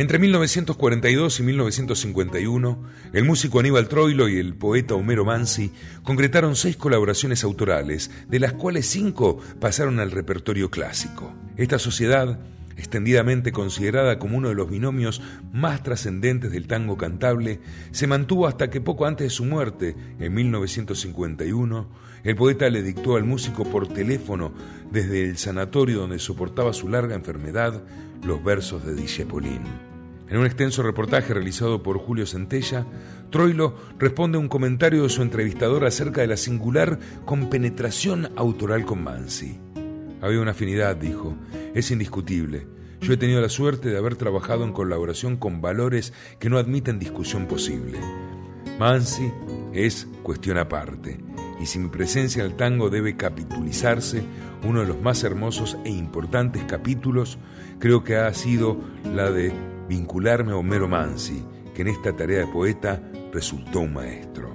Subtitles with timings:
[0.00, 6.78] Entre 1942 y 1951, el músico Aníbal Troilo y el poeta Homero Mansi concretaron seis
[6.78, 11.34] colaboraciones autorales, de las cuales cinco pasaron al repertorio clásico.
[11.58, 12.40] Esta sociedad
[12.78, 15.20] extendidamente considerada como uno de los binomios
[15.52, 17.60] más trascendentes del tango cantable,
[17.90, 21.90] se mantuvo hasta que poco antes de su muerte, en 1951,
[22.24, 24.54] el poeta le dictó al músico por teléfono
[24.90, 27.82] desde el sanatorio donde soportaba su larga enfermedad
[28.24, 29.89] los versos de Dijepolín.
[30.30, 32.86] En un extenso reportaje realizado por Julio Centella,
[33.30, 39.02] Troilo responde a un comentario de su entrevistador acerca de la singular compenetración autoral con
[39.02, 39.58] Mansi.
[40.20, 41.36] Había una afinidad, dijo,
[41.74, 42.68] es indiscutible.
[43.00, 47.00] Yo he tenido la suerte de haber trabajado en colaboración con valores que no admiten
[47.00, 47.98] discusión posible.
[48.78, 49.32] Mansi
[49.72, 51.18] es cuestión aparte,
[51.60, 54.22] y si mi presencia en el tango debe capitulizarse,
[54.62, 57.38] uno de los más hermosos e importantes capítulos
[57.80, 58.78] creo que ha sido
[59.12, 61.44] la de vincularme a Homero Mansi,
[61.74, 64.54] que en esta tarea de poeta resultó un maestro.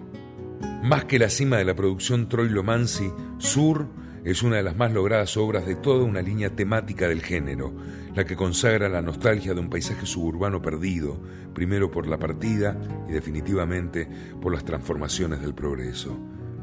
[0.82, 3.86] Más que la cima de la producción Troilo Mansi, Sur
[4.24, 7.74] es una de las más logradas obras de toda una línea temática del género,
[8.16, 11.22] la que consagra la nostalgia de un paisaje suburbano perdido,
[11.54, 14.08] primero por la partida y definitivamente
[14.42, 16.18] por las transformaciones del progreso,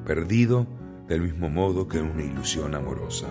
[0.07, 0.67] perdido
[1.09, 3.27] del mismo modo que una ilusión amorosa.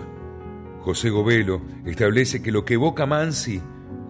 [0.82, 3.60] José Govelo establece que lo que evoca Mansi,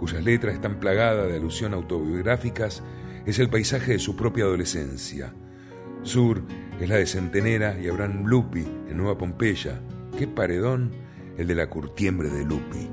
[0.02, 2.82] cuyas letras están plagadas de alusión autobiográficas,
[3.24, 5.32] es el paisaje de su propia adolescencia.
[6.02, 6.42] Sur
[6.80, 9.80] es la de Centenera y Abraham Lupi en Nueva Pompeya,
[10.18, 10.90] Qué paredón
[11.38, 12.90] el de la curtiembre de Lupi.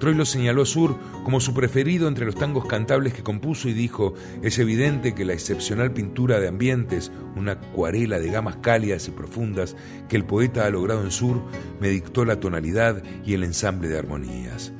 [0.00, 4.14] Troilo señaló a Sur como su preferido entre los tangos cantables que compuso y dijo,
[4.42, 9.76] es evidente que la excepcional pintura de ambientes, una acuarela de gamas cálidas y profundas
[10.08, 11.40] que el poeta ha logrado en Sur,
[11.80, 14.72] me dictó la tonalidad y el ensamble de armonías.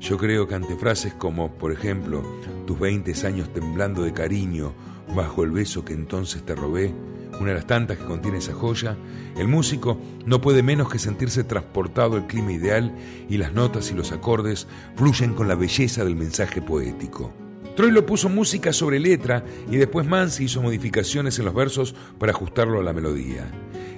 [0.00, 2.24] Yo creo que ante frases como, por ejemplo,
[2.66, 4.72] tus veinte años temblando de cariño
[5.14, 6.94] bajo el beso que entonces te robé,
[7.38, 8.96] una de las tantas que contiene esa joya,
[9.36, 12.94] el músico no puede menos que sentirse transportado al clima ideal
[13.28, 14.66] y las notas y los acordes
[14.96, 17.32] fluyen con la belleza del mensaje poético.
[17.76, 22.80] Troilo puso música sobre letra y después Mansi hizo modificaciones en los versos para ajustarlo
[22.80, 23.50] a la melodía.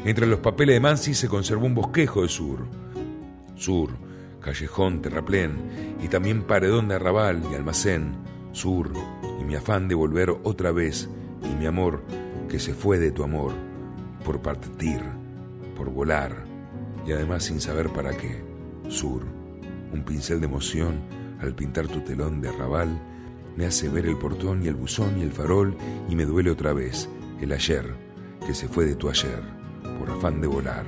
[0.04, 2.66] Entre los papeles de Mansi se conservó un bosquejo de sur.
[3.54, 3.90] Sur,
[4.42, 8.16] callejón, terraplén y también paredón de arrabal y almacén.
[8.52, 8.92] Sur
[9.40, 11.08] y mi afán de volver otra vez
[11.42, 12.02] y mi amor
[12.48, 13.52] que se fue de tu amor,
[14.24, 15.00] por partir,
[15.74, 16.44] por volar,
[17.06, 18.44] y además sin saber para qué.
[18.88, 19.22] Sur,
[19.92, 21.00] un pincel de emoción
[21.40, 23.00] al pintar tu telón de arrabal,
[23.56, 25.76] me hace ver el portón y el buzón y el farol,
[26.10, 27.08] y me duele otra vez
[27.40, 27.94] el ayer,
[28.46, 29.42] que se fue de tu ayer,
[29.98, 30.84] por afán de volar,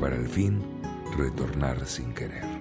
[0.00, 0.60] para al fin
[1.16, 2.57] retornar sin querer.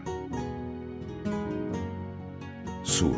[2.87, 3.17] Sur,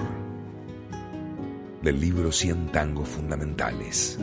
[1.84, 4.18] del libro Cien tangos fundamentales.